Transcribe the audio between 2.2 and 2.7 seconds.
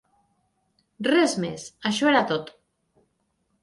tot.